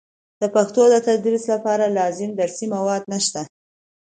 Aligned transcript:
د 0.41 0.43
پښتو 0.55 0.81
د 0.89 0.95
تدریس 1.07 1.43
لپاره 1.53 1.85
لازم 1.97 2.29
درسي 2.39 2.65
مواد 2.75 3.03
نشته. 3.13 3.41